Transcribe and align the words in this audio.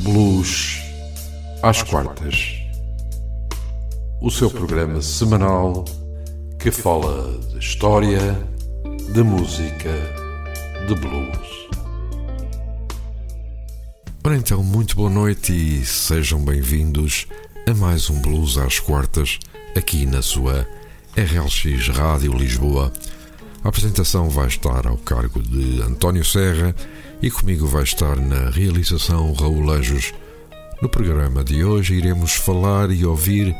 Blues 0.00 0.78
às 1.62 1.82
quartas. 1.82 2.54
O 4.20 4.30
seu 4.30 4.50
programa 4.50 5.00
semanal 5.00 5.84
que 6.58 6.70
fala 6.70 7.38
de 7.50 7.58
história, 7.58 8.20
de 9.12 9.22
música, 9.22 9.90
de 10.86 10.94
blues. 10.94 11.68
Ora 14.22 14.36
então, 14.36 14.62
muito 14.62 14.96
boa 14.96 15.10
noite 15.10 15.52
e 15.52 15.84
sejam 15.84 16.44
bem-vindos 16.44 17.26
a 17.66 17.74
mais 17.74 18.10
um 18.10 18.20
Blues 18.20 18.58
às 18.58 18.78
quartas 18.78 19.38
aqui 19.76 20.04
na 20.04 20.20
sua 20.20 20.68
RLX 21.16 21.88
Rádio 21.88 22.32
Lisboa. 22.34 22.92
A 23.64 23.68
apresentação 23.68 24.28
vai 24.28 24.48
estar 24.48 24.86
ao 24.86 24.98
cargo 24.98 25.42
de 25.42 25.80
António 25.80 26.24
Serra 26.24 26.74
e 27.22 27.30
comigo 27.30 27.66
vai 27.66 27.82
estar 27.82 28.16
na 28.16 28.50
realização 28.50 29.32
Raul 29.32 29.70
Anjos. 29.70 30.12
No 30.82 30.88
programa 30.88 31.42
de 31.42 31.64
hoje 31.64 31.94
iremos 31.94 32.34
falar 32.34 32.90
e 32.90 33.04
ouvir 33.04 33.56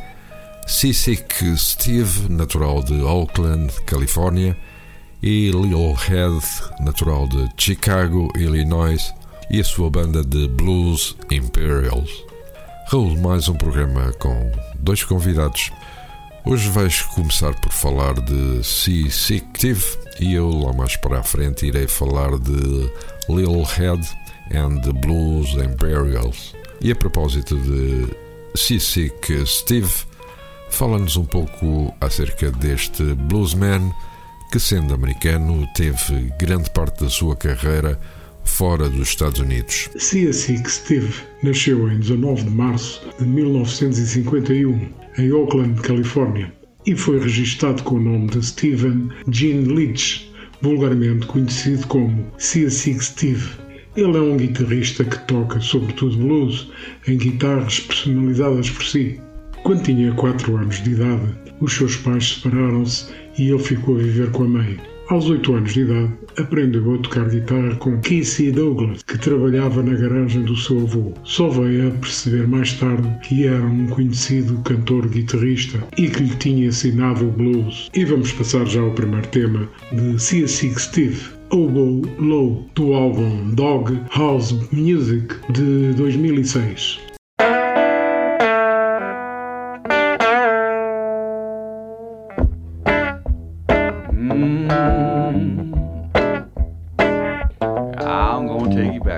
Sissik 0.66 1.56
Steve, 1.56 2.28
natural 2.28 2.82
de 2.82 3.00
Oakland, 3.00 3.72
Califórnia, 3.86 4.56
e 5.22 5.50
Lil 5.50 5.92
Head, 5.92 6.44
natural 6.80 7.26
de 7.28 7.48
Chicago, 7.56 8.30
Illinois, 8.36 9.14
e 9.50 9.60
a 9.60 9.64
sua 9.64 9.88
banda 9.88 10.22
de 10.22 10.48
Blues 10.48 11.16
Imperials. 11.30 12.10
Raul, 12.88 13.16
mais 13.18 13.48
um 13.48 13.54
programa 13.54 14.12
com 14.18 14.52
dois 14.78 15.02
convidados. 15.02 15.70
Hoje 16.44 16.68
vais 16.68 17.02
começar 17.02 17.54
por 17.60 17.72
falar 17.72 18.14
de 18.20 18.62
Sissik 18.62 19.46
Steve 19.56 19.84
e 20.20 20.34
eu 20.34 20.48
lá 20.48 20.72
mais 20.72 20.96
para 20.96 21.18
a 21.18 21.22
frente 21.22 21.66
irei 21.66 21.88
falar 21.88 22.38
de 22.38 22.90
Lil 23.28 23.64
Head 23.64 24.00
and 24.54 24.80
the 24.82 24.92
Blues 24.92 25.54
Imperials. 25.54 26.54
E 26.80 26.90
a 26.90 26.94
propósito 26.94 27.56
de 27.56 28.06
Sissik 28.54 29.46
Steve, 29.46 29.90
fala-nos 30.70 31.16
um 31.16 31.24
pouco 31.24 31.94
acerca 32.00 32.50
deste 32.50 33.02
bluesman 33.14 33.92
que, 34.50 34.60
sendo 34.60 34.94
americano, 34.94 35.66
teve 35.74 36.32
grande 36.38 36.70
parte 36.70 37.04
da 37.04 37.10
sua 37.10 37.36
carreira 37.36 37.98
fora 38.44 38.88
dos 38.88 39.08
Estados 39.08 39.40
Unidos. 39.40 39.90
Sissik 39.98 40.70
Steve 40.70 41.12
nasceu 41.42 41.90
em 41.90 41.98
19 41.98 42.44
de 42.44 42.50
março 42.50 43.02
de 43.18 43.26
1951 43.26 44.88
em 45.18 45.32
Oakland, 45.32 45.80
Califórnia, 45.82 46.52
e 46.86 46.94
foi 46.94 47.18
registado 47.18 47.82
com 47.82 47.96
o 47.96 48.00
nome 48.00 48.28
de 48.28 48.44
Steven 48.44 49.08
Gene 49.30 49.74
Leach, 49.74 50.32
vulgarmente 50.60 51.26
conhecido 51.26 51.86
como 51.86 52.26
Sissik 52.38 53.04
Steve. 53.04 53.48
Ele 53.96 54.16
é 54.16 54.20
um 54.20 54.36
guitarrista 54.36 55.04
que 55.04 55.18
toca 55.26 55.58
sobretudo 55.60 56.16
blues 56.16 56.70
em 57.06 57.16
guitarras 57.16 57.80
personalizadas 57.80 58.70
por 58.70 58.84
si. 58.84 59.20
Quando 59.62 59.82
tinha 59.82 60.12
4 60.12 60.56
anos 60.56 60.82
de 60.82 60.90
idade, 60.90 61.34
os 61.60 61.72
seus 61.72 61.96
pais 61.96 62.34
separaram-se 62.34 63.06
e 63.38 63.48
ele 63.48 63.58
ficou 63.58 63.96
a 63.96 63.98
viver 63.98 64.30
com 64.30 64.44
a 64.44 64.48
mãe. 64.48 64.78
Aos 65.08 65.28
8 65.28 65.54
anos 65.54 65.72
de 65.72 65.80
idade, 65.80 66.12
aprendeu 66.38 66.94
a 66.94 66.98
tocar 66.98 67.28
guitarra 67.28 67.74
com 67.76 68.00
Casey 68.00 68.52
Douglas, 68.52 69.02
que 69.02 69.18
trabalhava 69.18 69.82
na 69.82 69.94
garagem 69.94 70.42
do 70.42 70.56
seu 70.56 70.80
avô. 70.80 71.12
Só 71.24 71.48
veio 71.48 71.88
a 71.88 71.90
perceber 71.92 72.46
mais 72.46 72.72
tarde 72.74 73.08
que 73.22 73.46
era 73.46 73.64
um 73.64 73.86
conhecido 73.86 74.58
cantor-guitarrista 74.62 75.78
e 75.96 76.08
que 76.08 76.22
lhe 76.22 76.36
tinha 76.36 76.66
ensinado 76.66 77.26
o 77.26 77.32
blues. 77.32 77.90
E 77.94 78.04
vamos 78.04 78.32
passar 78.32 78.66
já 78.66 78.80
ao 78.80 78.92
primeiro 78.92 79.26
tema 79.28 79.68
de 79.92 80.20
Sissik 80.20 80.80
Steve. 80.80 81.36
Oboe 81.50 82.02
Low, 82.18 82.68
do 82.74 82.92
álbum 82.92 83.54
Dog 83.54 84.00
House 84.16 84.52
Music 84.72 85.32
de 85.52 85.92
2006. 85.94 87.15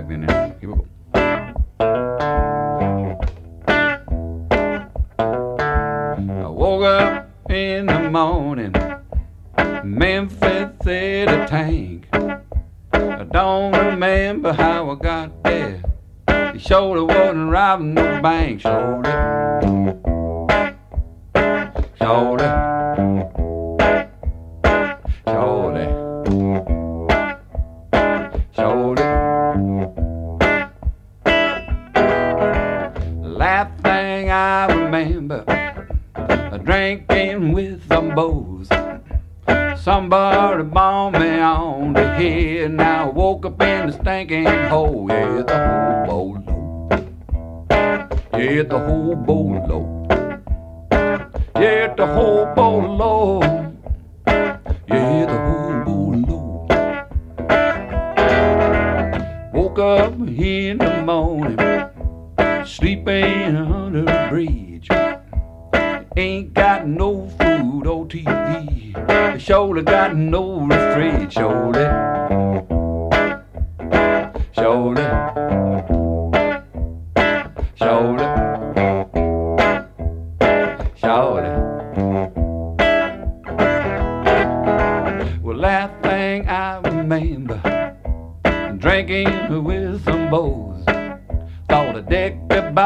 minute. 0.08 0.37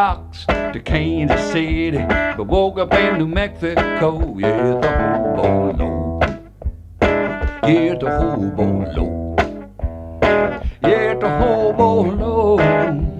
Box 0.03 0.47
to 0.47 0.81
Kansas 0.85 1.53
City, 1.53 2.05
but 2.37 2.49
woke 2.49 2.77
up 2.77 2.93
in 2.93 3.19
New 3.19 3.29
Mexico. 3.29 4.37
Yeah, 4.37 4.81
the 4.83 4.91
hobo 4.99 5.73
low. 5.79 6.21
Yeah, 7.69 7.95
the 8.03 8.11
hobo 8.19 8.67
low. 8.97 9.37
Yeah, 10.83 11.15
the 11.15 11.29
hobo 11.39 11.91
low. 12.17 13.12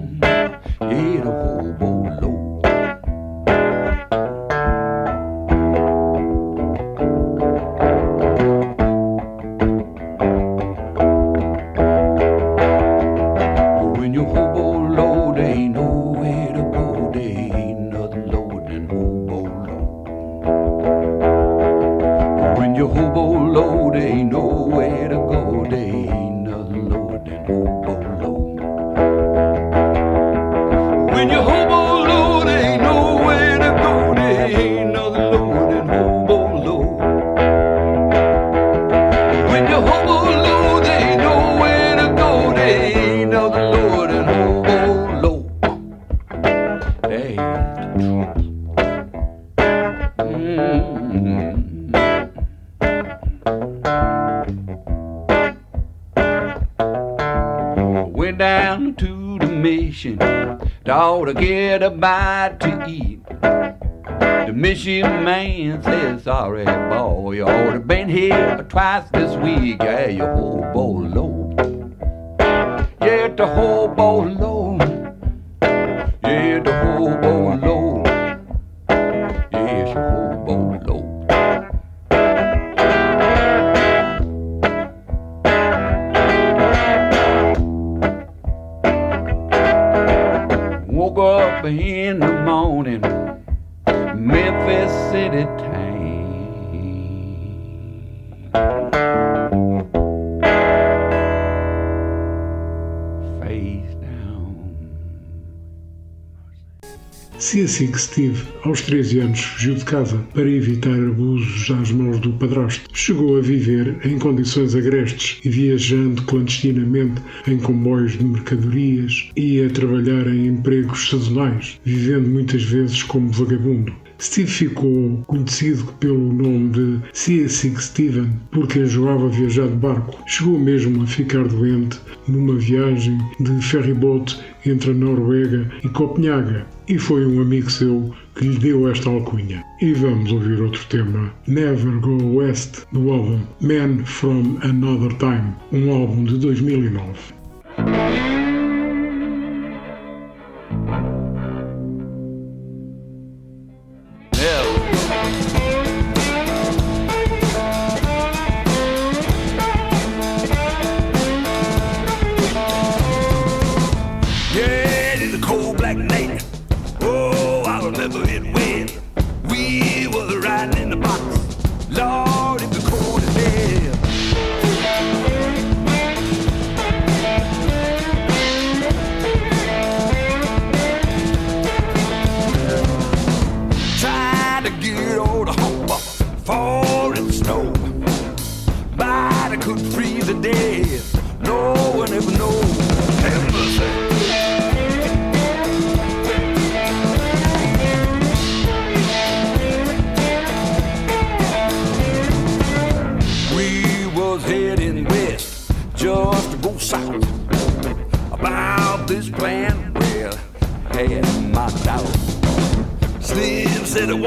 Se 107.53 107.61
assim 107.61 107.85
que 107.85 108.01
Steve, 108.01 108.41
aos 108.63 108.81
13 108.81 109.19
anos, 109.19 109.39
fugiu 109.41 109.75
de 109.75 109.85
casa 109.85 110.17
para 110.33 110.49
evitar 110.49 110.95
abusos 110.95 111.69
às 111.69 111.91
mãos 111.91 112.19
do 112.19 112.33
padrasto, 112.33 112.89
chegou 112.95 113.37
a 113.37 113.41
viver 113.41 113.95
em 114.03 114.17
condições 114.17 114.73
agrestes 114.73 115.39
e 115.45 115.49
viajando 115.49 116.23
clandestinamente 116.23 117.21
em 117.45 117.59
comboios 117.59 118.13
de 118.13 118.25
mercadorias 118.25 119.29
e 119.37 119.61
a 119.61 119.69
trabalhar 119.69 120.25
em 120.29 120.47
empregos 120.47 121.07
sazonais, 121.11 121.79
vivendo 121.85 122.27
muitas 122.27 122.63
vezes 122.63 123.03
como 123.03 123.29
vagabundo. 123.29 123.93
Steve 124.23 124.49
ficou 124.49 125.21
conhecido 125.27 125.83
pelo 125.99 126.31
nome 126.31 126.69
de 126.69 126.99
Seasick 127.11 127.83
Steven 127.83 128.29
porque 128.51 128.79
enjoava 128.79 129.27
viajar 129.27 129.67
de 129.67 129.75
barco. 129.75 130.17
Chegou 130.27 130.57
mesmo 130.57 131.03
a 131.03 131.05
ficar 131.05 131.45
doente 131.45 131.99
numa 132.25 132.55
viagem 132.55 133.17
de 133.41 133.61
ferryboat 133.61 134.39
entre 134.65 134.91
a 134.91 134.93
Noruega 134.93 135.69
e 135.83 135.89
Copenhaga 135.89 136.65
e 136.87 136.97
foi 136.97 137.25
um 137.25 137.41
amigo 137.41 137.69
seu 137.69 138.15
que 138.35 138.47
lhe 138.47 138.57
deu 138.59 138.89
esta 138.89 139.09
alcunha. 139.09 139.61
E 139.81 139.91
vamos 139.91 140.31
ouvir 140.31 140.61
outro 140.61 140.85
tema, 140.87 141.29
Never 141.45 141.99
Go 141.99 142.37
West, 142.37 142.85
do 142.93 143.11
álbum 143.11 143.41
Man 143.59 144.05
From 144.05 144.57
Another 144.61 145.11
Time, 145.17 145.53
um 145.73 145.91
álbum 145.91 146.23
de 146.23 146.37
2009. 146.37 147.11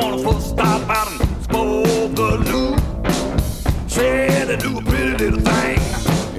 Slim 0.06 0.19
said 0.19 0.20
he 0.20 0.25
wanted 0.25 0.25
for 0.25 0.37
a 0.37 0.41
stop 0.41 0.88
out 0.88 1.08
in 1.11 1.19
Spogaloo. 1.44 2.79
Said 3.91 4.50
I 4.50 4.56
do 4.56 4.79
a 4.79 4.82
pretty 4.82 5.17
little 5.25 5.41
thing, 5.41 5.81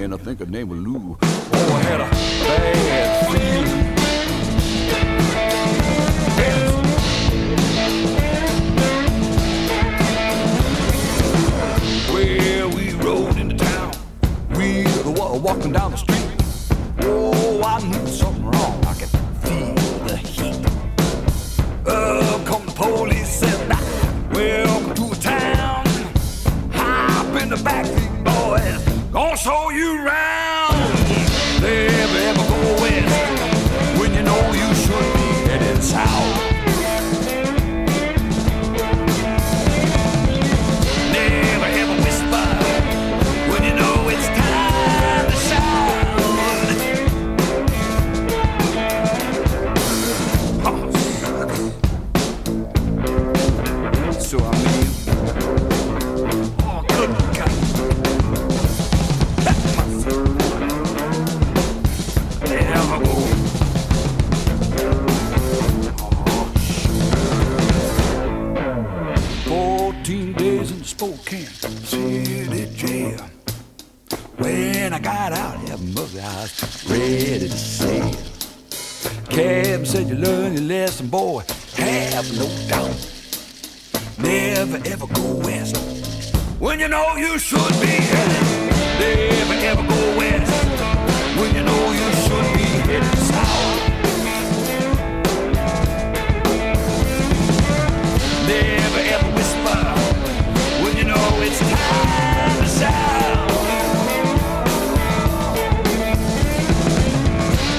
and 0.02 0.14
I 0.14 0.16
think 0.16 0.38
her 0.40 0.46
name 0.46 0.68
was 0.68 0.78
Lou. 0.80 1.18
Oh, 1.20 1.74
I 1.74 1.82
had 1.82 2.00
a 2.00 2.08
bad 2.44 3.26
feeling. 3.30 3.84
Well, 12.10 12.68
we 12.70 12.92
rode 12.94 13.36
into 13.36 13.56
town. 13.56 13.92
We 14.56 14.84
were 15.04 15.38
walking 15.38 15.72
down 15.72 15.90
the 15.92 15.96
street. 15.98 16.07
Gonna 29.48 29.60
show 29.60 29.70
you 29.70 30.04
around. 30.04 30.27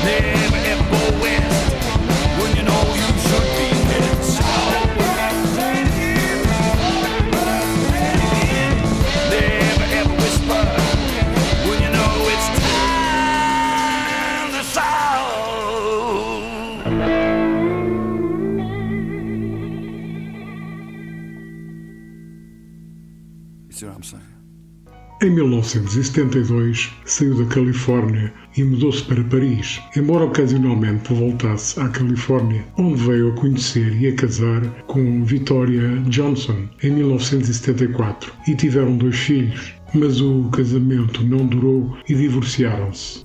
Never 0.10 0.69
Em 25.30 25.34
1972, 25.34 26.90
saiu 27.06 27.36
da 27.36 27.46
Califórnia 27.46 28.34
e 28.58 28.64
mudou-se 28.64 29.04
para 29.04 29.24
Paris, 29.26 29.80
embora 29.96 30.26
ocasionalmente 30.26 31.14
voltasse 31.14 31.80
à 31.80 31.88
Califórnia, 31.88 32.66
onde 32.80 33.04
veio 33.04 33.30
a 33.30 33.36
conhecer 33.36 33.96
e 34.02 34.08
a 34.08 34.16
casar 34.16 34.66
com 34.88 35.24
Victoria 35.24 35.98
Johnson 36.08 36.68
em 36.82 36.90
1974 36.90 38.34
e 38.48 38.56
tiveram 38.56 38.98
dois 38.98 39.18
filhos, 39.18 39.76
mas 39.94 40.20
o 40.20 40.50
casamento 40.50 41.24
não 41.24 41.46
durou 41.46 41.96
e 42.10 42.16
divorciaram-se. 42.16 43.24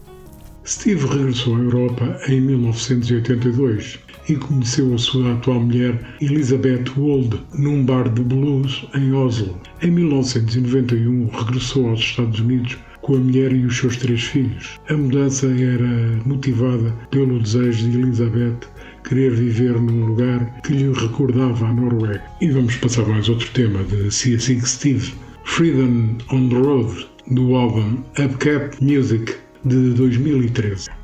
Steve 0.66 1.06
regressou 1.06 1.56
à 1.56 1.60
Europa 1.60 2.20
em 2.28 2.38
1982 2.38 3.98
e 4.28 4.36
conheceu 4.36 4.94
a 4.94 4.98
sua 4.98 5.32
atual 5.32 5.60
mulher 5.60 5.98
Elizabeth 6.20 6.84
Wold 6.96 7.40
num 7.58 7.84
bar 7.84 8.08
de 8.08 8.22
blues 8.22 8.86
em 8.94 9.12
Oslo. 9.12 9.58
Em 9.82 9.90
1991 9.90 11.28
regressou 11.28 11.88
aos 11.88 12.00
Estados 12.00 12.40
Unidos 12.40 12.78
com 13.02 13.16
a 13.16 13.18
mulher 13.18 13.52
e 13.52 13.66
os 13.66 13.76
seus 13.76 13.96
três 13.98 14.22
filhos. 14.22 14.80
A 14.88 14.94
mudança 14.94 15.46
era 15.46 16.22
motivada 16.24 16.90
pelo 17.10 17.38
desejo 17.38 17.90
de 17.90 17.98
Elizabeth 17.98 18.60
querer 19.06 19.32
viver 19.32 19.78
num 19.78 20.06
lugar 20.06 20.60
que 20.62 20.72
lhe 20.72 20.92
recordava 20.92 21.66
a 21.66 21.72
Noruega. 21.72 22.22
E 22.40 22.50
vamos 22.50 22.76
passar 22.76 23.06
mais 23.06 23.28
outro 23.28 23.50
tema 23.50 23.84
de 23.84 24.10
Cia 24.10 24.38
Steve, 24.38 25.12
Freedom 25.44 26.16
on 26.32 26.48
the 26.48 26.56
Road, 26.56 27.06
do 27.30 27.54
álbum 27.54 27.98
Upcap 28.18 28.82
Music 28.82 29.34
de 29.64 29.90
2013. 29.90 31.03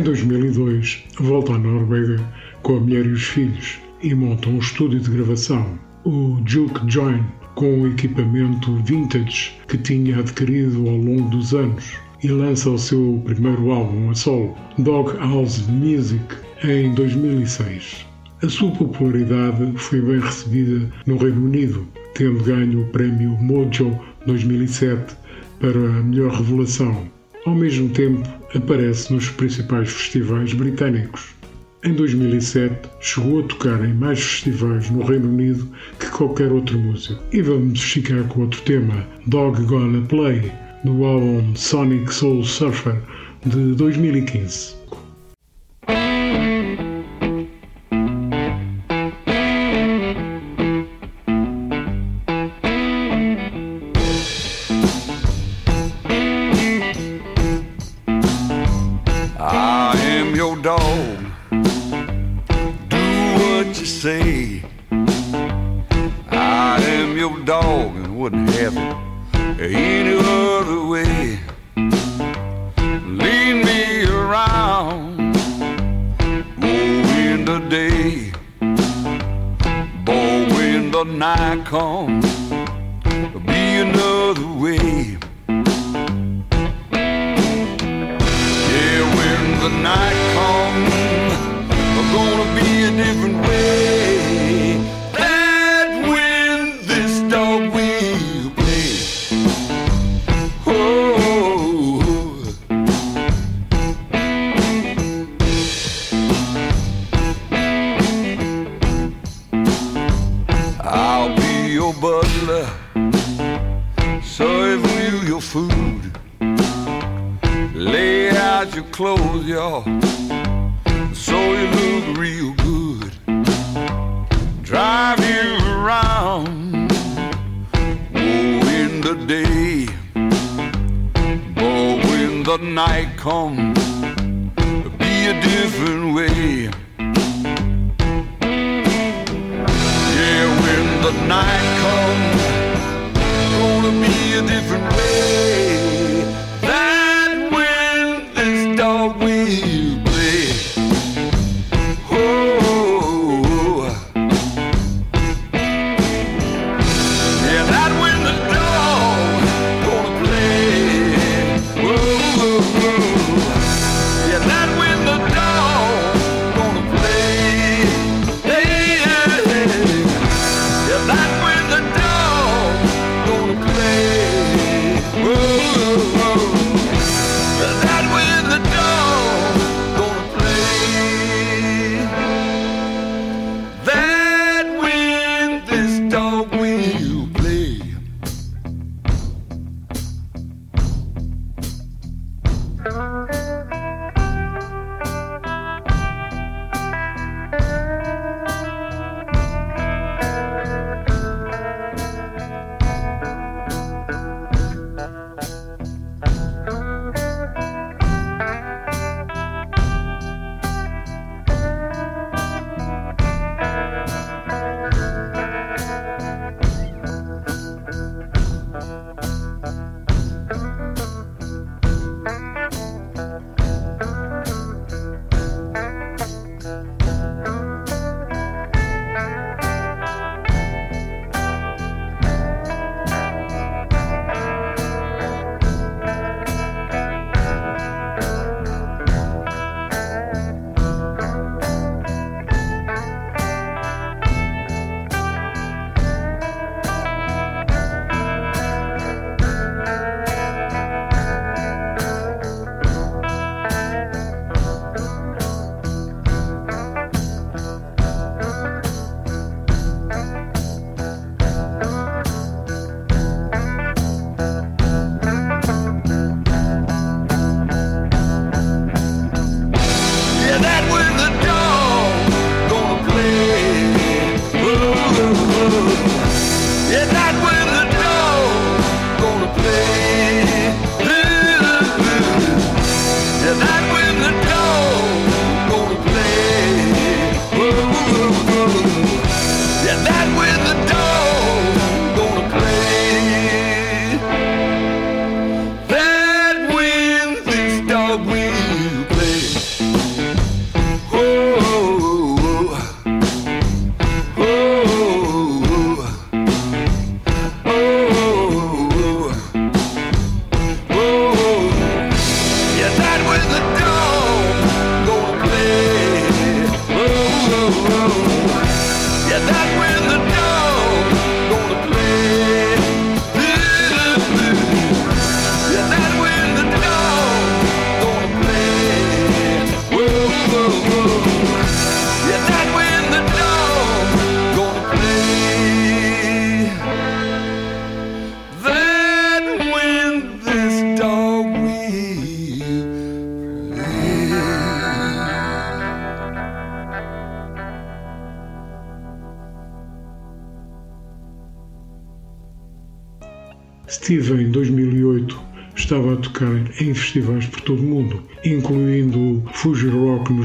Em 0.00 0.02
2002, 0.02 1.04
volta 1.18 1.52
à 1.52 1.58
Noruega 1.58 2.16
com 2.62 2.76
a 2.76 2.80
mulher 2.80 3.04
e 3.04 3.10
os 3.10 3.22
filhos 3.22 3.78
e 4.02 4.14
monta 4.14 4.48
um 4.48 4.56
estúdio 4.56 4.98
de 4.98 5.10
gravação, 5.10 5.78
o 6.06 6.40
Juke 6.46 6.90
Join, 6.90 7.22
com 7.54 7.82
o 7.82 7.86
equipamento 7.86 8.76
vintage 8.76 9.52
que 9.68 9.76
tinha 9.76 10.18
adquirido 10.18 10.88
ao 10.88 10.96
longo 10.96 11.28
dos 11.28 11.52
anos 11.52 11.98
e 12.22 12.28
lança 12.28 12.70
o 12.70 12.78
seu 12.78 13.20
primeiro 13.26 13.70
álbum 13.70 14.08
a 14.08 14.14
solo, 14.14 14.56
Dog 14.78 15.14
House 15.18 15.66
Music, 15.66 16.24
em 16.64 16.94
2006. 16.94 18.06
A 18.42 18.48
sua 18.48 18.70
popularidade 18.70 19.70
foi 19.76 20.00
bem 20.00 20.18
recebida 20.18 20.90
no 21.06 21.18
Reino 21.18 21.44
Unido, 21.44 21.86
tendo 22.14 22.42
ganho 22.42 22.84
o 22.84 22.86
prémio 22.86 23.32
Mojo 23.32 24.00
2007 24.24 25.14
para 25.60 25.78
a 25.78 26.02
melhor 26.02 26.32
revelação. 26.32 27.04
Ao 27.44 27.54
mesmo 27.54 27.90
tempo, 27.90 28.39
aparece 28.54 29.12
nos 29.12 29.28
principais 29.28 29.90
festivais 29.90 30.52
britânicos. 30.52 31.34
Em 31.82 31.94
2007, 31.94 32.76
chegou 33.00 33.40
a 33.40 33.42
tocar 33.44 33.82
em 33.84 33.94
mais 33.94 34.20
festivais 34.20 34.90
no 34.90 35.02
Reino 35.02 35.28
Unido 35.28 35.66
que 35.98 36.10
qualquer 36.10 36.52
outro 36.52 36.78
músico. 36.78 37.22
E 37.32 37.40
vamos 37.40 37.80
ficar 37.80 38.22
com 38.24 38.42
outro 38.42 38.60
tema, 38.62 39.06
Dog 39.26 39.62
Gonna 39.64 40.06
Play, 40.06 40.52
no 40.84 41.04
álbum 41.04 41.56
Sonic 41.56 42.12
Soul 42.12 42.44
Surfer 42.44 43.00
de 43.46 43.74
2015. 43.76 44.74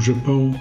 Japão 0.06 0.54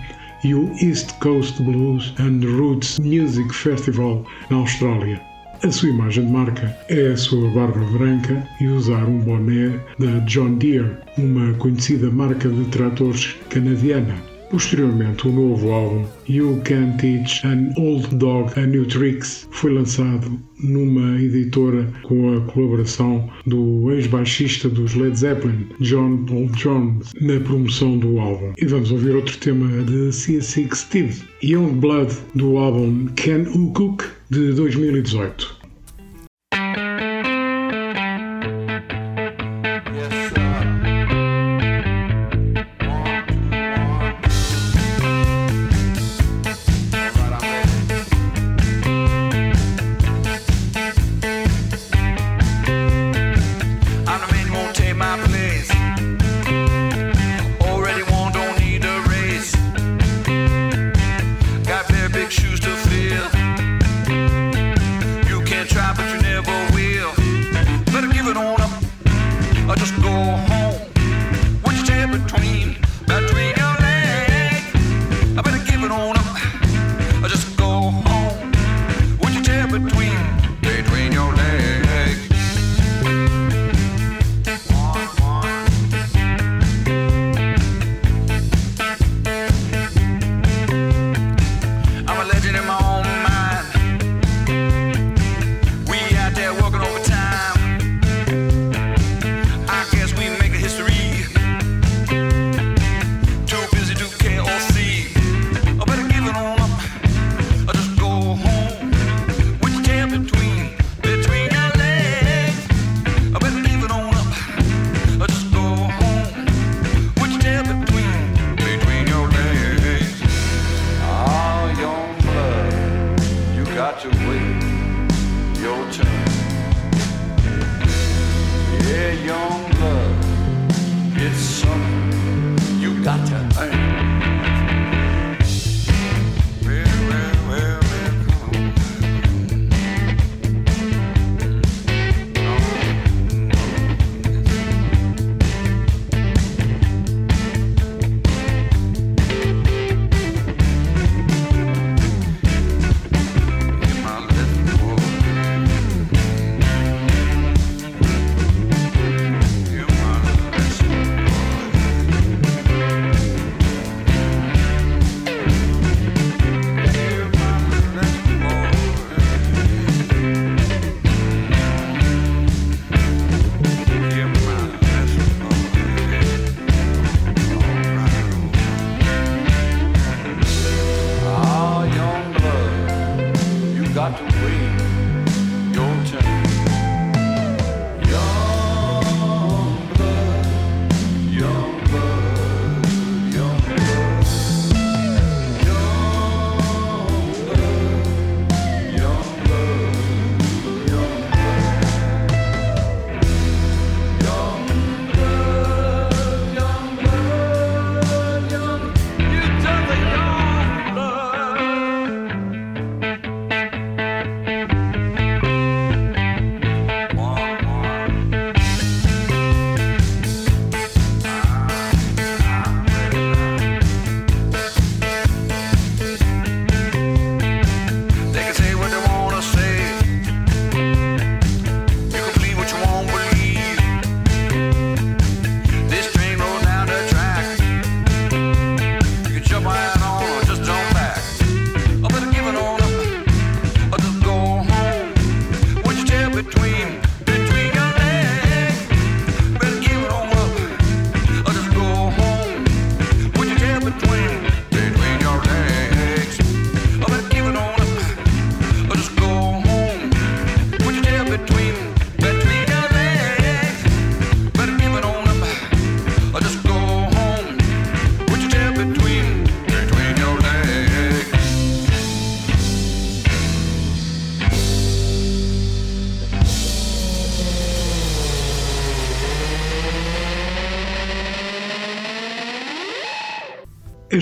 e 0.44 0.56
o 0.56 0.72
East 0.82 1.14
Coast 1.20 1.62
Blues 1.62 2.14
and 2.20 2.40
Roots 2.58 3.00
Music 3.00 3.54
Festival 3.54 4.26
na 4.50 4.58
Austrália. 4.58 5.22
A 5.64 5.72
sua 5.72 5.90
imagem 5.90 6.26
de 6.26 6.32
marca 6.32 6.78
é 6.90 7.08
a 7.08 7.18
sua 7.18 7.50
barba 7.52 7.86
branca 7.92 8.48
e 8.60 8.68
usar 8.68 9.06
um 9.06 9.20
boné 9.20 9.80
da 10.00 10.20
John 10.26 10.56
Deere, 10.56 10.98
uma 11.18 11.54
conhecida 11.54 12.12
marca 12.12 12.50
de 12.50 12.66
tratores 12.66 13.36
canadiana. 13.50 14.35
Posteriormente, 14.50 15.28
o 15.28 15.32
novo 15.32 15.72
álbum 15.72 16.06
You 16.30 16.62
Can 16.64 16.98
Teach 16.98 17.46
an 17.46 17.72
Old 17.78 18.16
Dog 18.16 18.52
a 18.60 18.66
New 18.66 18.86
Tricks 18.86 19.48
foi 19.52 19.74
lançado 19.74 20.40
numa 20.60 21.20
editora 21.22 21.92
com 22.04 22.36
a 22.36 22.42
colaboração 22.42 23.30
do 23.46 23.92
ex-baixista 23.92 24.70
dos 24.70 24.94
Led 24.96 25.18
Zeppelin, 25.18 25.68
John 25.80 26.26
Paul 26.26 26.48
Jones, 26.50 27.12
na 27.22 27.40
promoção 27.40 27.98
do 27.98 28.20
álbum. 28.20 28.54
E 28.58 28.66
vamos 28.66 28.92
ouvir 28.92 29.16
outro 29.16 29.38
tema 29.38 29.68
de 29.84 30.10
C6 30.10 30.76
Steve, 30.76 31.24
Young 31.44 31.74
Blood, 31.74 32.14
do 32.34 32.58
álbum 32.58 33.08
Can 33.16 33.50
U 33.54 33.72
Cook, 33.74 34.04
de 34.30 34.54
2018. 34.54 35.65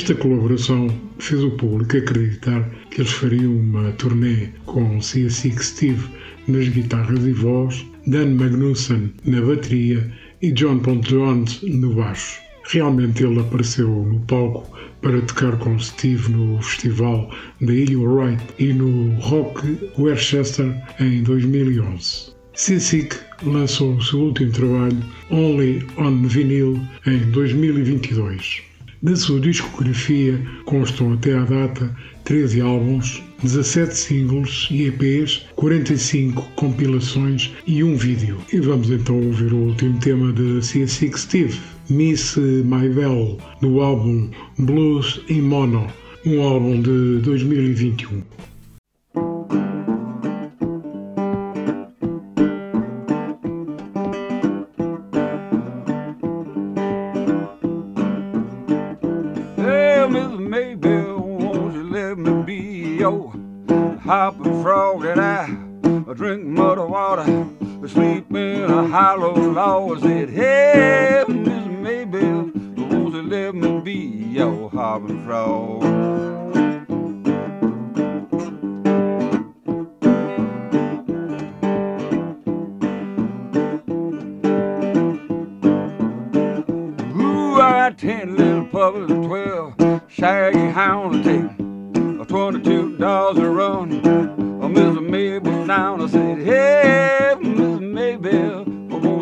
Esta 0.04 0.16
colaboração 0.16 0.90
fez 1.18 1.42
o 1.42 1.52
público 1.52 1.96
acreditar 1.96 2.70
que 2.92 3.00
eles 3.00 3.12
fariam 3.14 3.56
uma 3.56 3.90
turnê 3.94 4.50
com 4.66 4.98
C6 4.98 5.58
Steve 5.62 6.06
nas 6.46 6.68
guitarras 6.68 7.26
e 7.26 7.32
voz, 7.32 7.86
Dan 8.06 8.32
Magnussen 8.36 9.14
na 9.24 9.40
bateria 9.40 10.12
e 10.42 10.52
John 10.52 10.80
Paul 10.80 11.00
Jones 11.00 11.62
no 11.62 11.94
baixo. 11.94 12.38
Realmente 12.66 13.24
ele 13.24 13.40
apareceu 13.40 13.88
no 13.88 14.20
palco 14.26 14.70
para 15.02 15.22
tocar 15.22 15.58
com 15.60 15.80
Steve 15.80 16.34
no 16.34 16.62
festival 16.62 17.34
da 17.62 17.74
Ilha 17.74 17.98
Wright 17.98 18.44
e 18.60 18.74
no 18.74 19.18
Rock 19.22 19.78
Worcester 19.98 20.76
em 21.00 21.24
2011. 21.24 22.34
Sissik 22.56 23.16
lançou 23.44 23.96
o 23.96 24.04
seu 24.04 24.20
último 24.20 24.52
trabalho, 24.52 25.02
Only 25.32 25.82
on 25.98 26.28
Vinyl, 26.28 26.78
em 27.08 27.20
2022. 27.32 28.73
Da 29.04 29.18
sua 29.18 29.38
discografia 29.38 30.42
constam 30.64 31.12
até 31.12 31.36
à 31.36 31.44
data 31.44 31.94
13 32.24 32.62
álbuns, 32.62 33.22
17 33.44 33.94
singles 33.94 34.70
e 34.72 34.86
EPs, 34.86 35.46
45 35.58 36.42
compilações 36.56 37.52
e 37.68 37.84
um 37.84 37.98
vídeo. 37.98 38.38
E 38.54 38.62
vamos 38.62 38.90
então 38.90 39.22
ouvir 39.22 39.52
o 39.52 39.58
último 39.58 40.00
tema 40.00 40.32
de 40.32 40.66
Sissik 40.66 41.20
Steve, 41.20 41.60
Miss 41.90 42.38
My 42.38 42.88
Bell, 42.88 43.38
do 43.60 43.82
álbum 43.82 44.30
Blues 44.58 45.20
in 45.28 45.42
Mono, 45.42 45.86
um 46.26 46.42
álbum 46.42 46.82
de 46.82 47.20
2021. 47.24 48.22
hollow 68.94 69.34
law. 69.34 69.96
I 69.96 70.00
said, 70.02 70.30
heaven 70.30 71.42
Miss 71.42 71.66
maybe 71.66 72.20
the 72.20 72.84
ones 72.84 73.14
that 73.14 73.26
let 73.26 73.56
me 73.56 73.82
be 73.82 73.94
your 74.38 74.70
harbin' 74.70 75.26
frog. 75.26 75.82
ten 87.98 88.36
little 88.36 88.66
puppies 88.66 89.10
and 89.12 89.24
twelve 89.24 90.02
shaggy 90.10 90.68
hounds 90.72 91.24
take 91.24 91.44
a 92.22 92.26
twenty-two 92.26 92.98
dollars 92.98 93.38
a 93.38 93.50
run. 93.50 94.06
I 94.64 94.68
miss 94.68 94.98
a 94.98 95.02
maybe 95.02 95.52
down. 95.68 96.02
I 96.02 96.08
said, 96.08 96.40
hey 96.40 97.13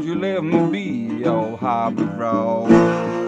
you 0.03 0.15
let 0.15 0.43
me 0.43 0.71
be 0.71 1.15
your 1.23 1.57
hobby, 1.57 2.03
bro. 2.03 3.20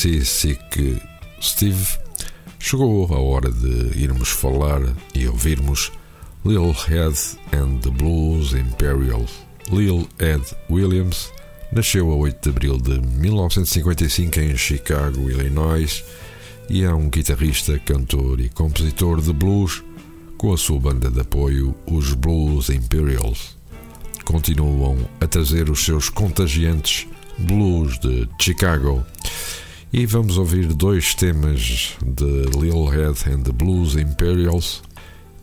Sick 0.00 0.98
Steve, 1.42 1.98
chegou 2.58 3.04
a 3.14 3.18
hora 3.18 3.50
de 3.50 3.98
irmos 3.98 4.30
falar 4.30 4.80
e 5.14 5.28
ouvirmos 5.28 5.92
Lil 6.42 6.74
Ed 6.88 7.18
and 7.52 7.80
the 7.80 7.90
Blues 7.90 8.54
Imperial. 8.54 9.26
Lil 9.70 10.08
Ed 10.18 10.42
Williams 10.70 11.30
nasceu 11.70 12.10
a 12.10 12.14
8 12.14 12.40
de 12.40 12.48
abril 12.48 12.78
de 12.78 12.98
1955 12.98 14.40
em 14.40 14.56
Chicago, 14.56 15.30
Illinois, 15.30 16.02
e 16.70 16.82
é 16.82 16.94
um 16.94 17.10
guitarrista, 17.10 17.78
cantor 17.80 18.40
e 18.40 18.48
compositor 18.48 19.20
de 19.20 19.34
blues 19.34 19.84
com 20.38 20.54
a 20.54 20.56
sua 20.56 20.80
banda 20.80 21.10
de 21.10 21.20
apoio, 21.20 21.74
os 21.86 22.14
Blues 22.14 22.70
Imperials 22.70 23.54
continuam 24.24 24.96
a 25.20 25.26
trazer 25.26 25.68
os 25.68 25.84
seus 25.84 26.08
contagiantes 26.08 27.06
blues 27.38 27.98
de 27.98 28.26
Chicago. 28.38 29.04
E 29.92 30.06
vamos 30.06 30.38
ouvir 30.38 30.72
dois 30.72 31.16
temas 31.16 31.96
de 32.00 32.44
Lil 32.56 32.86
Head 32.86 33.28
and 33.28 33.42
the 33.42 33.50
Blues 33.50 33.96
Imperials: 33.96 34.84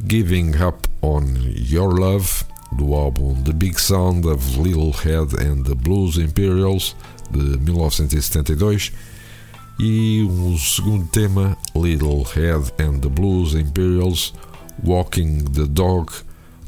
Giving 0.08 0.52
Up 0.56 0.88
on 1.02 1.26
Your 1.54 2.00
Love, 2.00 2.46
do 2.72 2.94
álbum 2.94 3.36
The 3.44 3.52
Big 3.52 3.78
Sound 3.78 4.26
of 4.26 4.58
Lil 4.58 4.94
Head 5.04 5.36
and 5.36 5.64
the 5.64 5.76
Blues 5.76 6.18
Imperials, 6.18 6.96
de 7.30 7.58
1972, 7.58 8.94
e 9.82 10.24
um 10.24 10.58
segundo 10.58 11.06
tema, 11.08 11.58
Little 11.76 12.24
Head 12.24 12.72
and 12.80 13.02
the 13.02 13.10
Blues 13.10 13.54
Imperials, 13.54 14.34
Walking 14.82 15.44
the 15.52 15.68
Dog, 15.68 16.10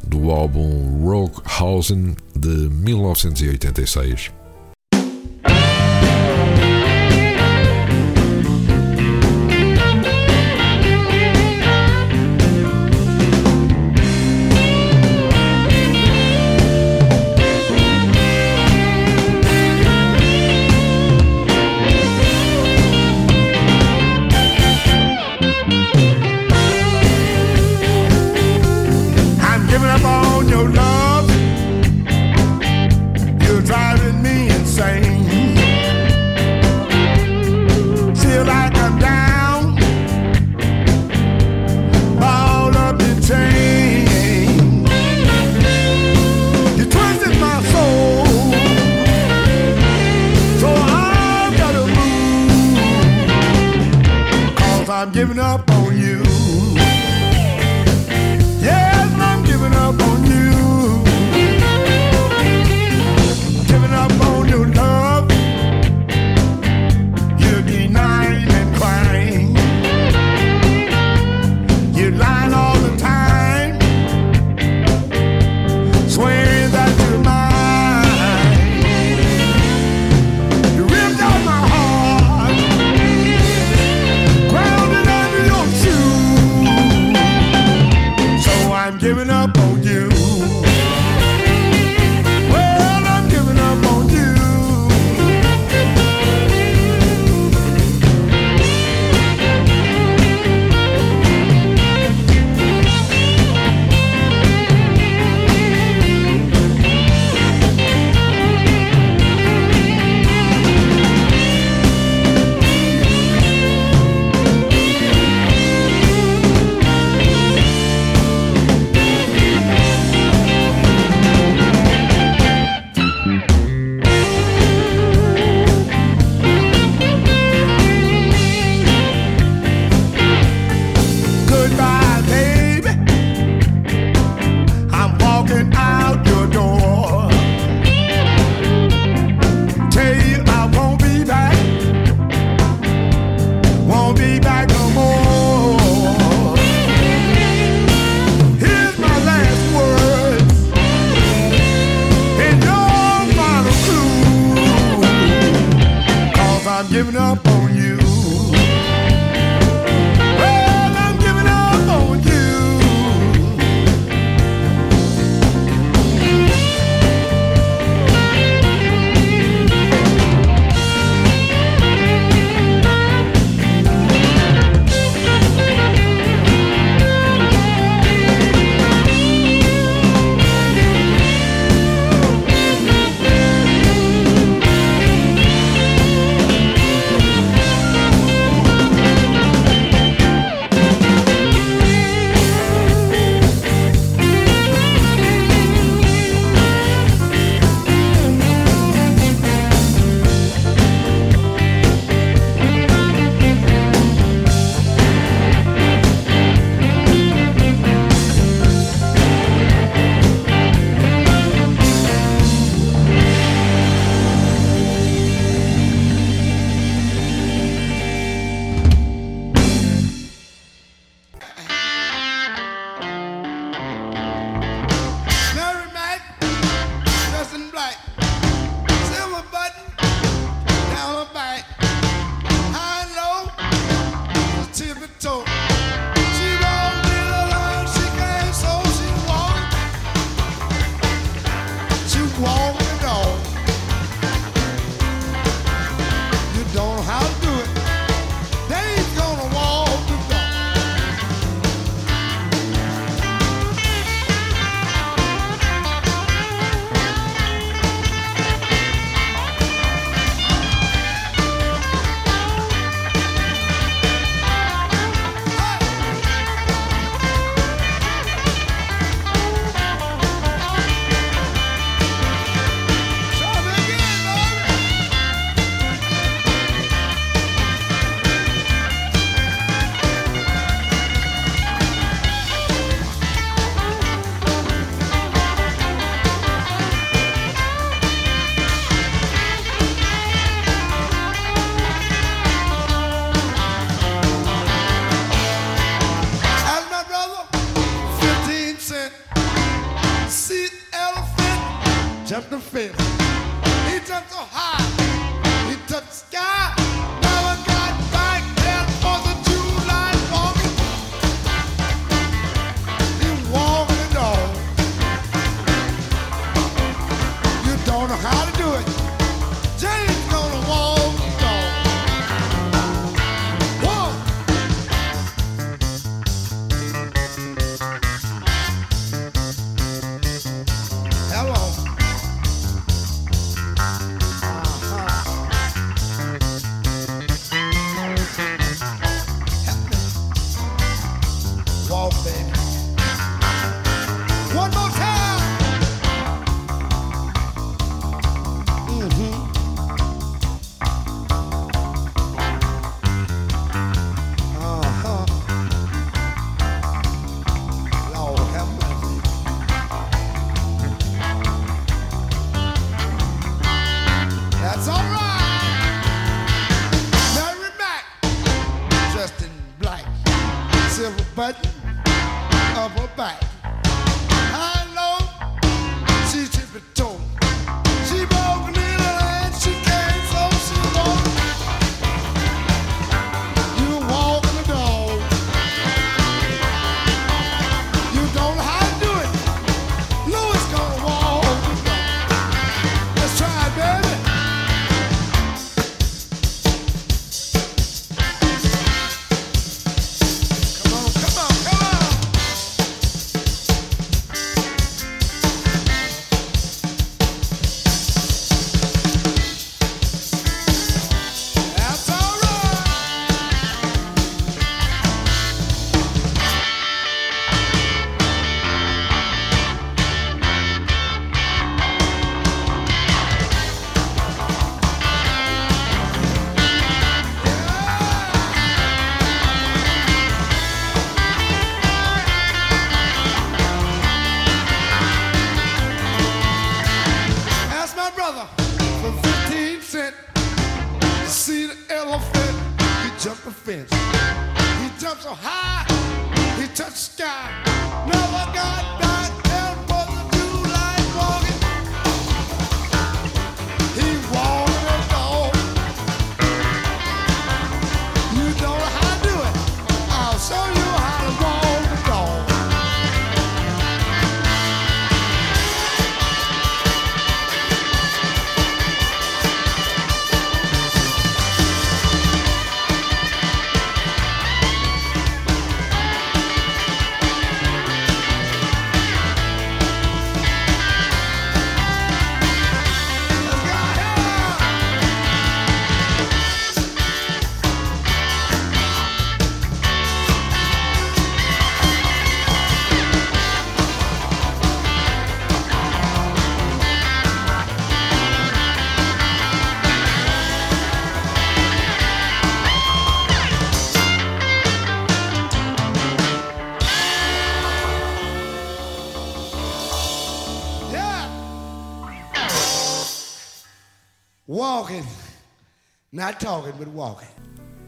do 0.05 0.31
álbum 0.31 1.01
Rockhausen 1.01 2.17
de 2.35 2.67
1986. 2.67 4.38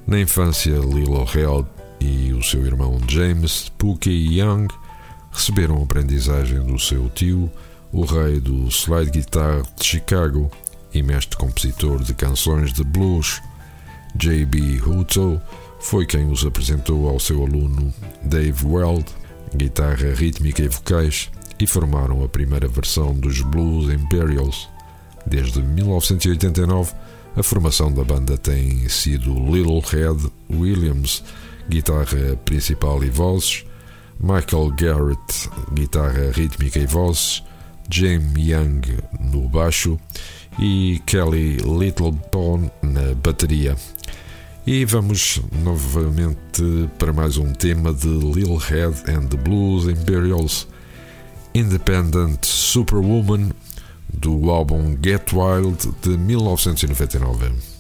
Na 0.05 0.19
infância, 0.19 0.71
Lilo 0.71 1.25
Held 1.33 1.67
e 2.01 2.33
o 2.33 2.43
seu 2.43 2.65
irmão 2.65 2.99
James 3.07 3.69
Pookie 3.77 4.39
Young 4.39 4.67
receberam 5.31 5.81
aprendizagem 5.81 6.61
do 6.61 6.77
seu 6.77 7.09
tio, 7.09 7.49
o 7.93 8.03
rei 8.03 8.41
do 8.41 8.67
slide 8.69 9.11
guitar 9.11 9.61
de 9.77 9.85
Chicago 9.85 10.51
e 10.93 11.01
mestre 11.01 11.37
compositor 11.37 12.03
de 12.03 12.13
canções 12.13 12.73
de 12.73 12.83
blues. 12.83 13.41
J.B. 14.15 14.81
Hutto 14.85 15.41
foi 15.79 16.05
quem 16.05 16.29
os 16.29 16.45
apresentou 16.45 17.07
ao 17.07 17.19
seu 17.19 17.43
aluno 17.43 17.93
Dave 18.23 18.65
Weld, 18.65 19.05
guitarra 19.55 20.13
rítmica 20.13 20.61
e 20.61 20.67
vocais, 20.67 21.31
e 21.57 21.65
formaram 21.65 22.23
a 22.23 22.27
primeira 22.27 22.67
versão 22.67 23.13
dos 23.13 23.41
Blues 23.41 23.93
Imperials. 23.93 24.67
Desde 25.25 25.61
1989, 25.61 26.93
a 27.35 27.43
formação 27.43 27.91
da 27.91 28.03
banda 28.03 28.37
tem 28.37 28.87
sido 28.89 29.33
Little 29.33 29.79
Red 29.79 30.29
Williams, 30.51 31.23
guitarra 31.69 32.37
principal 32.43 33.03
e 33.03 33.09
vozes, 33.09 33.65
Michael 34.19 34.71
Garrett, 34.71 35.49
guitarra 35.73 36.31
rítmica 36.31 36.79
e 36.79 36.85
vozes, 36.85 37.41
James 37.89 38.33
Young 38.37 38.81
no 39.19 39.47
baixo 39.49 39.99
e 40.59 41.01
Kelly 41.05 41.57
Littleton 41.57 42.69
na 42.81 43.15
bateria. 43.15 43.75
E 44.67 44.85
vamos 44.85 45.41
novamente 45.63 46.89
para 46.99 47.11
mais 47.11 47.37
um 47.37 47.51
tema 47.51 47.93
de 47.93 48.07
Lil 48.07 48.57
Head 48.57 49.09
and 49.11 49.27
the 49.27 49.37
Blues 49.37 49.85
Imperials, 49.85 50.67
Independent 51.53 52.45
Superwoman, 52.45 53.51
do 54.13 54.51
álbum 54.51 54.97
Get 55.01 55.31
Wild 55.33 55.93
de 56.01 56.17
1999. 56.17 57.70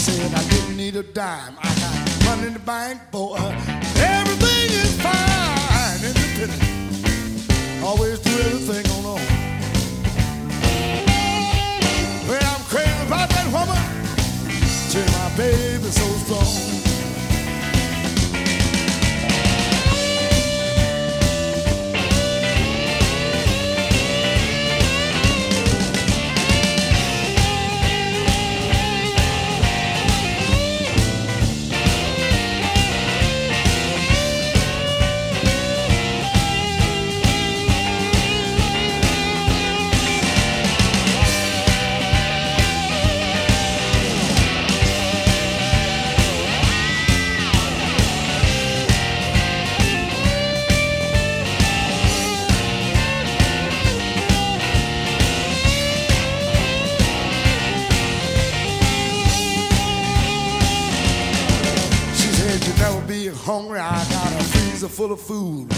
Said 0.00 0.32
I 0.34 0.42
didn't 0.48 0.76
need 0.78 0.96
a 0.96 1.02
dime. 1.02 1.54
I 1.60 1.68
got 1.82 2.24
money 2.24 2.46
in 2.46 2.54
the 2.54 2.60
bank, 2.60 2.98
boy. 3.10 3.29
Food. 65.30 65.69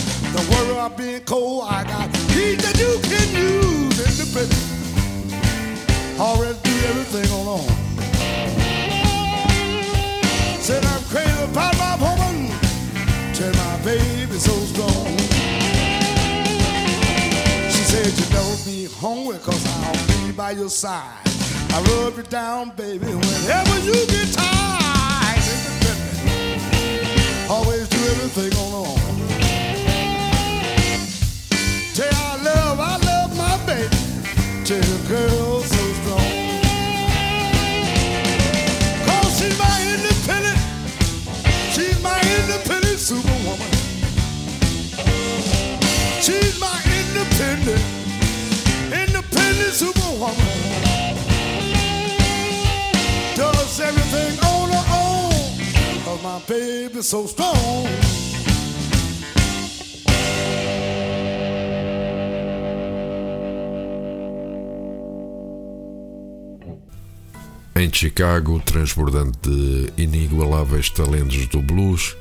Chicago, 68.13 68.61
transbordante 68.61 69.39
de 69.49 69.91
inigualáveis 69.97 70.91
talentos 70.91 71.47
do 71.47 71.63
blues, 71.63 72.15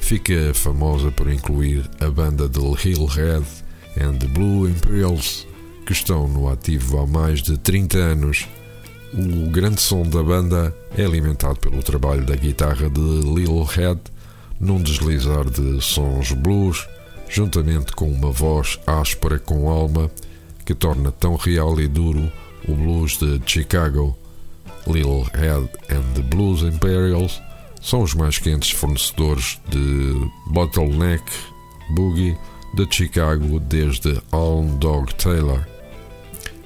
fica 0.00 0.54
famosa 0.54 1.10
por 1.10 1.30
incluir 1.30 1.84
a 2.00 2.08
banda 2.08 2.48
de 2.48 2.60
Hillhead 2.60 3.44
and 4.00 4.14
the 4.20 4.26
Blue 4.28 4.66
Imperials, 4.66 5.46
que 5.84 5.92
estão 5.92 6.26
no 6.26 6.48
ativo 6.48 6.98
há 6.98 7.06
mais 7.06 7.42
de 7.42 7.58
30 7.58 7.98
anos 7.98 8.48
o 9.12 9.50
grande 9.50 9.82
som 9.82 10.02
da 10.02 10.22
banda 10.22 10.74
é 10.96 11.04
alimentado 11.04 11.56
pelo 11.60 11.82
trabalho 11.82 12.24
da 12.24 12.34
guitarra 12.34 12.88
de 12.88 13.00
Lil 13.00 13.62
Head 13.64 14.00
num 14.58 14.82
deslizar 14.82 15.44
de 15.44 15.78
sons 15.82 16.32
blues, 16.32 16.88
juntamente 17.28 17.92
com 17.92 18.10
uma 18.10 18.30
voz 18.32 18.80
áspera 18.86 19.38
com 19.38 19.68
alma 19.68 20.10
que 20.64 20.74
torna 20.74 21.12
tão 21.12 21.36
real 21.36 21.78
e 21.78 21.86
duro 21.86 22.32
o 22.66 22.74
blues 22.74 23.18
de 23.18 23.42
Chicago. 23.44 24.23
Lil 24.86 25.24
Head 25.34 25.68
and 25.90 26.14
the 26.14 26.22
Blues 26.22 26.62
Imperials 26.62 27.40
são 27.80 28.02
os 28.02 28.14
mais 28.14 28.38
quentes 28.38 28.70
fornecedores 28.70 29.60
de 29.68 30.30
bottleneck 30.50 31.22
boogie 31.90 32.36
de 32.74 32.86
Chicago 32.90 33.60
desde 33.60 34.20
Alm 34.32 34.78
Dog 34.78 35.14
Taylor. 35.14 35.66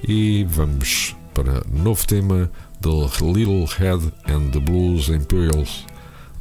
E 0.07 0.45
vamos 0.45 1.15
para 1.33 1.63
novo 1.69 2.07
tema 2.07 2.49
de 2.79 2.89
Little 3.21 3.65
Head 3.65 4.11
and 4.27 4.51
the 4.51 4.59
Blues 4.59 5.09
Imperials, 5.09 5.85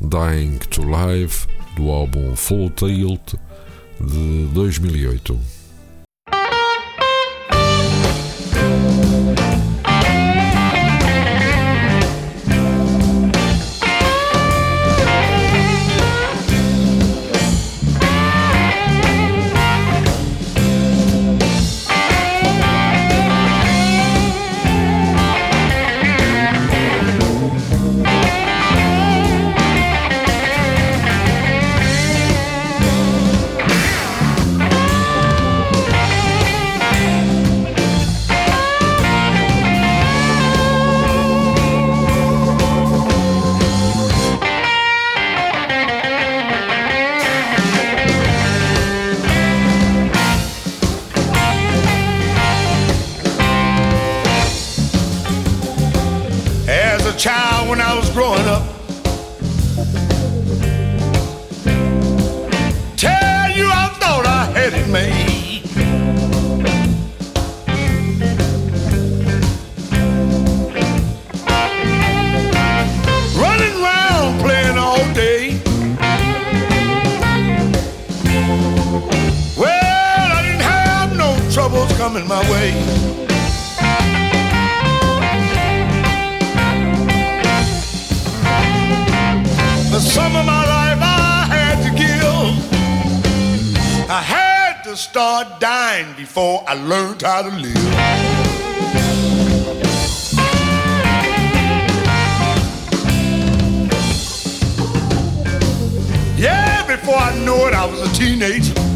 Dying 0.01 0.59
to 0.71 0.83
Life, 0.83 1.47
do 1.77 1.91
álbum 1.91 2.35
Full 2.37 2.71
Tilt 2.71 3.35
de 4.01 4.47
2008. 4.53 5.58
Coming 82.19 82.29
my 82.29 82.41
way. 82.51 82.73
The 89.91 90.01
sum 90.01 90.37
of 90.37 90.45
my 90.47 90.65
life 90.65 90.99
I 91.01 91.47
had 91.51 91.83
to 91.85 91.91
give. 91.97 92.11
I 94.11 94.23
had 94.23 94.83
to 94.85 94.97
start 94.97 95.61
dying 95.61 96.15
before 96.17 96.65
I 96.67 96.75
learned 96.75 97.21
how 97.23 97.43
to 97.43 97.51
live. 97.51 97.77
Yeah, 106.37 106.87
before 106.87 107.17
I 107.17 107.35
knew 107.45 107.67
it, 107.67 107.75
I 107.75 107.85
was 107.85 108.01
a 108.01 108.09
teenager. 108.15 108.88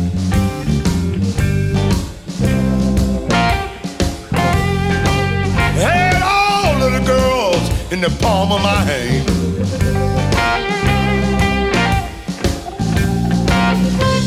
The 8.03 8.11
palm 8.21 8.51
of 8.51 8.61
my 8.61 8.81
hand. 8.83 9.29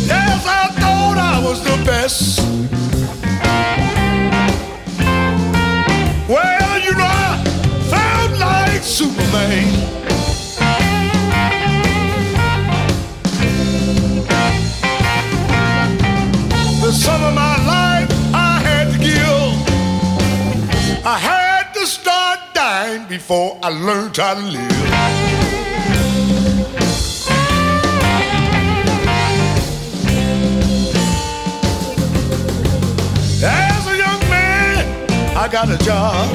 Yes, 0.07 0.45
I 0.47 0.67
thought 0.79 1.17
I 1.17 1.43
was 1.43 1.61
the 1.61 1.75
best. 1.83 2.39
Well, 6.29 6.79
you 6.85 6.93
know, 6.93 7.05
I 7.05 7.43
felt 7.91 8.39
like 8.39 8.81
Superman. 8.81 9.73
The 16.81 16.91
sum 16.93 17.23
of 17.23 17.33
my 17.33 17.44
before 23.15 23.57
I 23.63 23.69
learned 23.69 24.17
how 24.17 24.33
to 24.33 24.41
live. 24.41 24.71
As 33.41 33.87
a 33.87 33.97
young 33.97 34.19
man, 34.29 35.37
I 35.37 35.47
got 35.49 35.69
a 35.69 35.77
job. 35.77 36.29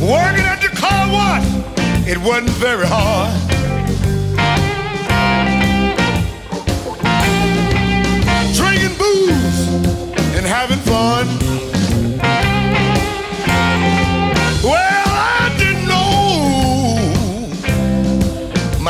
Working 0.00 0.46
at 0.46 0.60
the 0.60 0.70
car 0.76 1.10
wash, 1.10 2.06
it 2.06 2.18
wasn't 2.18 2.50
very 2.50 2.86
hard. 2.86 3.51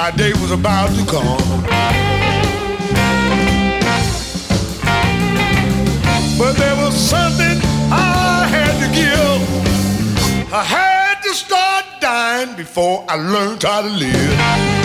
My 0.03 0.11
day 0.11 0.32
was 0.32 0.50
about 0.50 0.88
to 0.96 1.05
come. 1.07 1.62
But 6.36 6.55
there 6.55 6.74
was 6.74 6.92
something 6.92 7.57
I 7.92 8.48
had 8.57 8.74
to 8.82 8.88
give. 9.00 10.53
I 10.53 10.64
had 10.64 11.22
to 11.22 11.32
start 11.34 11.84
dying 12.00 12.57
before 12.57 13.05
I 13.09 13.14
learned 13.14 13.62
how 13.62 13.82
to 13.82 13.88
live. 13.88 14.82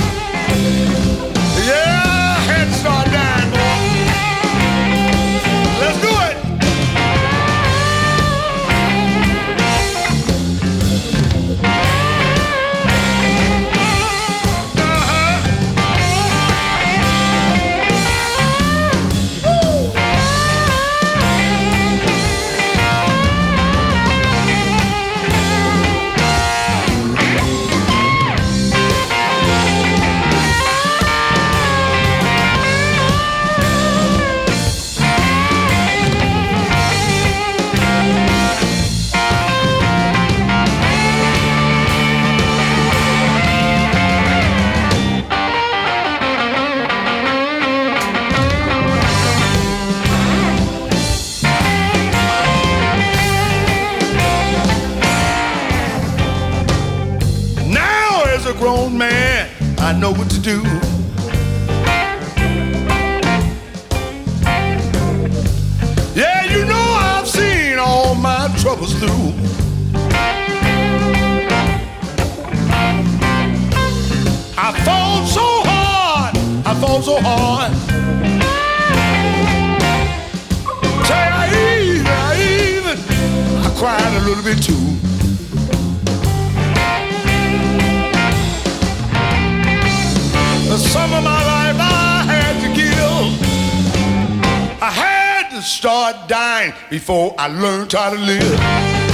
Before 96.98 97.36
I 97.38 97.46
learned 97.46 97.94
how 97.94 98.10
to 98.10 98.18
live. 98.18 99.07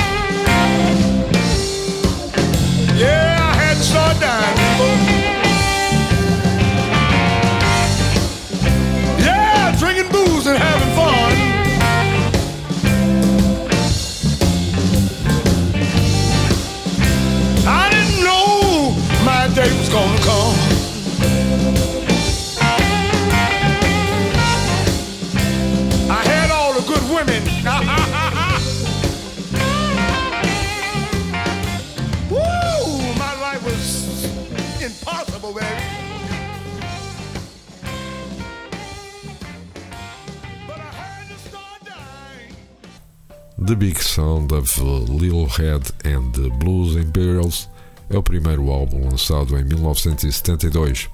The 43.74 43.80
Big 43.80 44.04
Sound 44.04 44.54
of 44.54 44.80
Lil 44.80 45.48
Head 45.48 45.92
and 46.06 46.32
the 46.34 46.48
Blues 46.60 46.96
Imperials 46.96 47.68
é 48.08 48.16
o 48.16 48.22
primeiro 48.22 48.70
álbum 48.70 49.10
lançado 49.10 49.58
em 49.58 49.64
1972. 49.64 51.10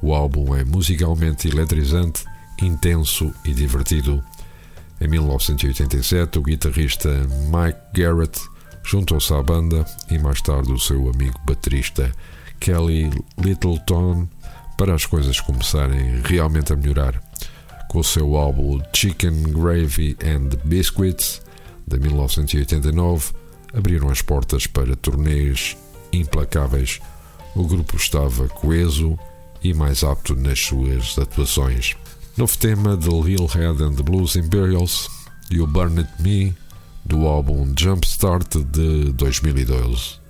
O 0.00 0.14
álbum 0.14 0.56
é 0.56 0.64
musicalmente 0.64 1.48
eletrizante, 1.48 2.24
intenso 2.62 3.30
e 3.44 3.52
divertido. 3.52 4.24
Em 5.02 5.06
1987, 5.06 6.38
o 6.38 6.42
guitarrista 6.42 7.10
Mike 7.50 8.00
Garrett 8.00 8.40
juntou-se 8.82 9.30
à 9.34 9.42
banda 9.42 9.84
e 10.10 10.18
mais 10.18 10.40
tarde 10.40 10.72
o 10.72 10.78
seu 10.78 11.10
amigo 11.10 11.38
baterista 11.44 12.10
Kelly 12.58 13.10
Littleton 13.36 14.26
para 14.78 14.94
as 14.94 15.04
coisas 15.04 15.38
começarem 15.40 16.22
realmente 16.24 16.72
a 16.72 16.76
melhorar. 16.76 17.22
Com 17.90 17.98
o 17.98 18.04
seu 18.04 18.34
álbum 18.34 18.80
Chicken 18.94 19.42
Gravy 19.42 20.16
and 20.24 20.56
Biscuits 20.64 21.42
de 21.86 21.98
1989, 21.98 23.32
abriram 23.74 24.10
as 24.10 24.22
portas 24.22 24.66
para 24.66 24.96
turnês 24.96 25.76
implacáveis. 26.12 27.00
O 27.54 27.66
grupo 27.66 27.96
estava 27.96 28.48
coeso 28.48 29.18
e 29.62 29.72
mais 29.74 30.02
apto 30.02 30.34
nas 30.34 30.60
suas 30.60 31.18
atuações. 31.18 31.96
Novo 32.36 32.56
tema 32.56 32.96
de 32.96 33.08
Lil 33.08 33.46
Head 33.46 33.82
and 33.82 33.94
the 33.94 34.02
Blues 34.02 34.36
Imperials 34.36 35.08
e 35.50 35.60
o 35.60 35.66
Burn 35.66 36.00
It 36.00 36.10
Me 36.22 36.54
do 37.04 37.26
álbum 37.26 37.72
Jumpstart 37.78 38.56
de 38.56 39.12
2012. 39.12 40.21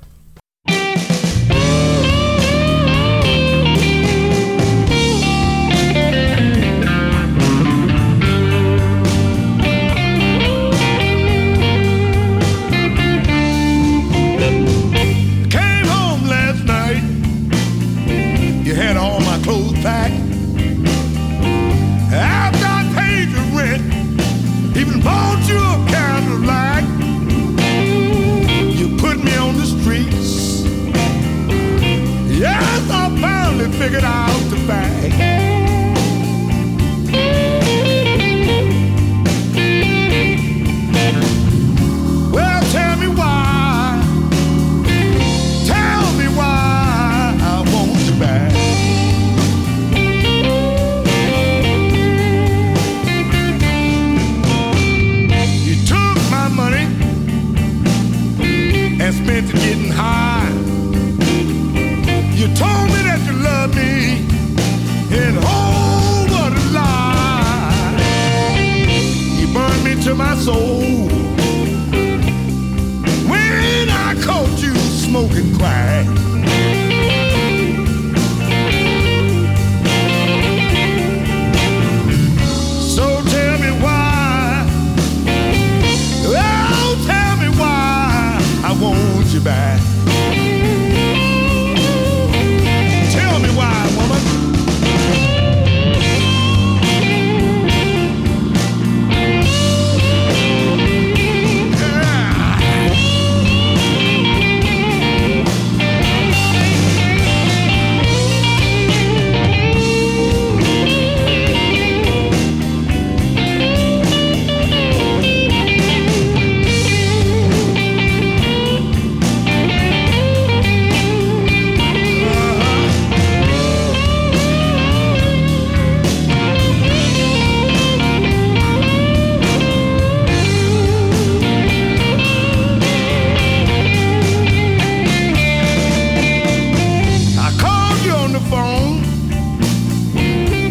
phone. 138.52 139.00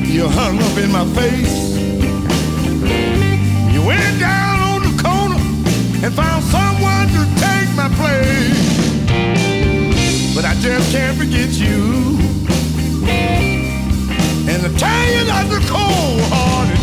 You 0.06 0.28
hung 0.28 0.60
up 0.68 0.78
in 0.78 0.92
my 0.92 1.06
face. 1.18 1.58
You 3.74 3.82
went 3.84 4.20
down 4.20 4.56
on 4.72 4.80
the 4.88 4.94
corner 5.02 5.42
and 6.04 6.14
found 6.14 6.44
someone 6.44 7.08
to 7.18 7.24
take 7.46 7.70
my 7.82 7.90
place. 8.02 8.70
But 10.36 10.46
I 10.46 10.54
just 10.62 10.92
can't 10.92 11.18
forget 11.18 11.50
you. 11.64 11.80
And 14.52 14.60
the 14.68 14.72
tired 14.78 15.30
of 15.40 15.46
the 15.50 15.62
cold 15.68 16.22
hearted. 16.30 16.81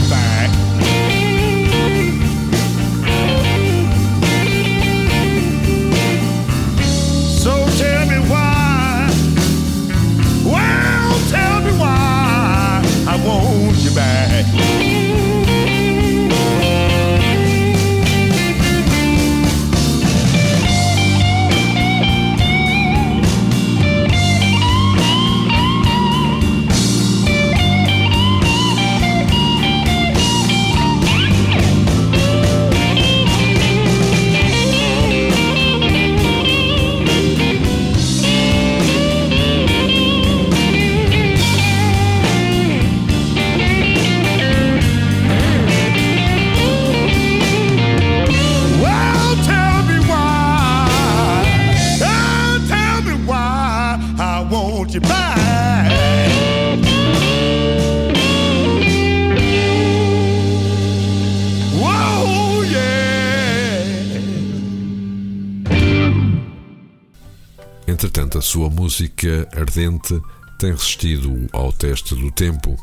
Sua 68.48 68.70
música 68.70 69.46
ardente 69.54 70.18
tem 70.58 70.70
resistido 70.70 71.46
ao 71.52 71.70
teste 71.70 72.14
do 72.14 72.30
tempo. 72.30 72.78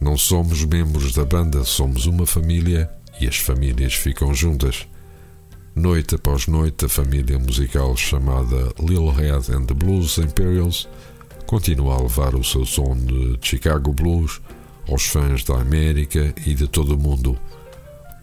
Não 0.00 0.18
somos 0.18 0.64
membros 0.64 1.12
da 1.12 1.24
banda, 1.24 1.62
somos 1.62 2.06
uma 2.06 2.26
família 2.26 2.90
e 3.20 3.28
as 3.28 3.36
famílias 3.36 3.94
ficam 3.94 4.34
juntas. 4.34 4.88
Noite 5.76 6.16
após 6.16 6.48
noite, 6.48 6.86
a 6.86 6.88
família 6.88 7.38
musical 7.38 7.96
chamada 7.96 8.74
Lil 8.80 9.08
Head 9.10 9.52
and 9.52 9.66
the 9.66 9.74
Blues 9.74 10.18
Imperials 10.18 10.88
continua 11.46 11.94
a 11.94 12.02
levar 12.02 12.34
o 12.34 12.42
seu 12.42 12.66
som 12.66 12.96
de 12.96 13.38
Chicago 13.42 13.92
Blues 13.92 14.40
aos 14.88 15.06
fãs 15.06 15.44
da 15.44 15.60
América 15.60 16.34
e 16.44 16.52
de 16.52 16.66
todo 16.66 16.96
o 16.96 16.98
mundo. 16.98 17.38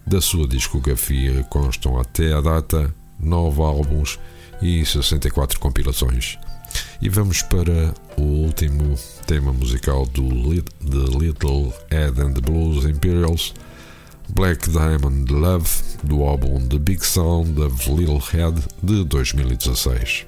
Da 0.06 0.20
sua 0.20 0.46
discografia 0.46 1.46
constam 1.46 1.98
até 1.98 2.34
a 2.34 2.42
data 2.42 2.94
nove 3.18 3.62
álbuns 3.62 4.20
e 4.62 4.86
64 4.86 5.62
compilações. 5.62 6.38
E 7.00 7.10
vamos 7.10 7.44
para 7.44 7.94
o 8.18 8.22
último 8.22 8.98
tema 9.28 9.54
musical 9.54 10.06
do 10.08 10.24
The 10.24 11.18
Little 11.18 11.72
Ed 11.92 12.20
and 12.20 12.34
the 12.34 12.42
Blues 12.42 12.86
Imperials, 12.86 13.54
Black 14.30 14.68
Diamond 14.70 15.32
Love, 15.32 15.70
do 16.04 16.24
álbum 16.24 16.68
The 16.68 16.80
Big 16.80 17.06
Sound 17.06 17.60
of 17.62 17.90
Little 17.90 18.20
Head 18.20 18.56
de 18.82 19.04
2016. 19.04 20.26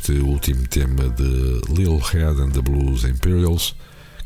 Este 0.00 0.12
último 0.12 0.66
tema 0.66 1.10
de 1.10 1.60
Lil 1.68 1.98
Head 1.98 2.40
and 2.40 2.52
the 2.52 2.62
Blues 2.62 3.04
Imperials 3.04 3.74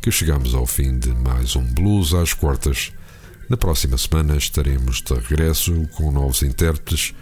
que 0.01 0.13
chegamos 0.13 0.55
ao 0.55 0.67
fim 0.67 1.01
de 1.01 1.09
mais 1.09 1.57
um 1.57 1.65
Blues 1.65 2.15
às 2.15 2.33
quartas. 2.33 2.93
Na 3.49 3.57
próxima 3.57 3.99
semana 3.99 4.37
estaremos 4.37 5.03
de 5.03 5.13
regresso 5.15 5.89
com 5.97 6.13
novos 6.13 6.43
intérpretes 6.43 7.13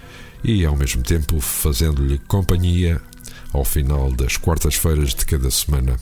e 0.44 0.66
ao 0.66 0.76
mesmo 0.76 1.02
tempo 1.02 1.40
fazendo-lhe 1.40 2.18
companhia 2.18 3.00
ao 3.54 3.64
final 3.64 4.12
das 4.12 4.36
quartas-feiras 4.36 5.14
de 5.14 5.24
cada 5.24 5.50
semana. 5.50 5.96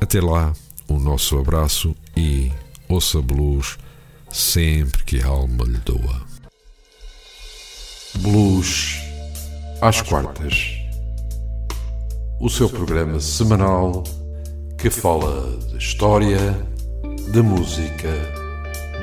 Até 0.00 0.20
lá, 0.20 0.52
o 0.88 0.98
nosso 0.98 1.38
abraço 1.38 1.94
e 2.16 2.50
ouça 2.88 3.22
blues 3.22 3.78
sempre 4.32 5.04
que 5.04 5.22
a 5.22 5.28
alma 5.28 5.64
lhe 5.64 5.78
doa. 5.78 6.26
Blues 8.18 8.96
às 9.80 10.02
quartas. 10.02 10.79
O 12.40 12.48
seu 12.48 12.70
programa 12.70 13.20
semanal 13.20 14.02
que 14.78 14.88
fala 14.88 15.58
de 15.68 15.76
história, 15.76 16.66
de 17.30 17.42
música, 17.42 18.08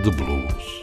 de 0.04 0.10
blues. 0.10 0.77